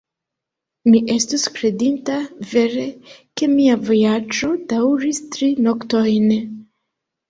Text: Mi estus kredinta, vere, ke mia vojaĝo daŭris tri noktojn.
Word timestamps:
Mi 0.87 1.01
estus 1.15 1.43
kredinta, 1.57 2.17
vere, 2.55 2.87
ke 3.43 3.53
mia 3.55 3.79
vojaĝo 3.87 4.53
daŭris 4.75 5.25
tri 5.33 5.55
noktojn. 5.71 6.39